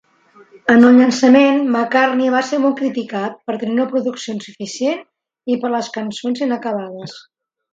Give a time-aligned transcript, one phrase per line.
[0.75, 5.05] En el llançament, "McCartney" va ser molt criticat per tenir una producció insuficient
[5.53, 7.19] i per les cançons inacabades.